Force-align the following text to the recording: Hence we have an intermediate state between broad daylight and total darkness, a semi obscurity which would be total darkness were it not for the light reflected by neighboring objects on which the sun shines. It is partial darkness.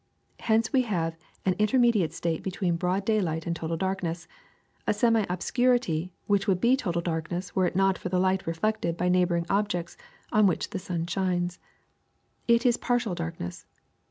Hence 0.39 0.73
we 0.73 0.81
have 0.81 1.15
an 1.45 1.53
intermediate 1.59 2.11
state 2.11 2.41
between 2.41 2.75
broad 2.75 3.05
daylight 3.05 3.45
and 3.45 3.55
total 3.55 3.77
darkness, 3.77 4.27
a 4.87 4.95
semi 4.95 5.27
obscurity 5.29 6.11
which 6.25 6.47
would 6.47 6.59
be 6.59 6.75
total 6.75 7.03
darkness 7.03 7.55
were 7.55 7.67
it 7.67 7.75
not 7.75 7.99
for 7.99 8.09
the 8.09 8.17
light 8.17 8.47
reflected 8.47 8.97
by 8.97 9.09
neighboring 9.09 9.45
objects 9.47 9.97
on 10.31 10.47
which 10.47 10.71
the 10.71 10.79
sun 10.79 11.05
shines. 11.05 11.59
It 12.47 12.65
is 12.65 12.77
partial 12.77 13.13
darkness. 13.13 13.67